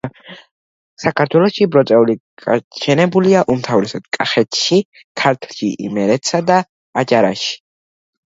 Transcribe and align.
საქართველოში 1.01 1.65
ბროწეული 1.73 2.15
გაშენებულია 2.45 3.43
უმთავრესად 3.55 4.09
კახეთში, 4.17 4.79
ქართლში, 5.23 5.69
იმერეთსა 5.89 6.41
და 6.51 6.57
აჭარაში. 7.03 7.55